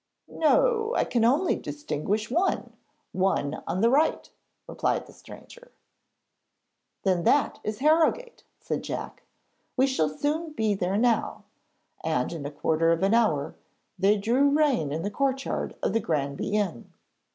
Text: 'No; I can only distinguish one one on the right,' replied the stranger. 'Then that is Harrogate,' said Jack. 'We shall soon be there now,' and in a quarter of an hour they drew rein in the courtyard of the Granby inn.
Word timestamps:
'No; 0.27 0.95
I 0.95 1.03
can 1.03 1.23
only 1.23 1.55
distinguish 1.55 2.31
one 2.31 2.73
one 3.11 3.61
on 3.67 3.81
the 3.81 3.89
right,' 3.91 4.31
replied 4.65 5.05
the 5.05 5.13
stranger. 5.13 5.69
'Then 7.03 7.23
that 7.23 7.59
is 7.63 7.77
Harrogate,' 7.77 8.43
said 8.59 8.81
Jack. 8.81 9.21
'We 9.77 9.85
shall 9.85 10.09
soon 10.09 10.53
be 10.53 10.73
there 10.73 10.97
now,' 10.97 11.43
and 12.03 12.33
in 12.33 12.47
a 12.47 12.51
quarter 12.51 12.91
of 12.91 13.03
an 13.03 13.13
hour 13.13 13.53
they 13.99 14.17
drew 14.17 14.49
rein 14.49 14.91
in 14.91 15.03
the 15.03 15.11
courtyard 15.11 15.75
of 15.83 15.93
the 15.93 15.99
Granby 15.99 16.49
inn. 16.53 16.91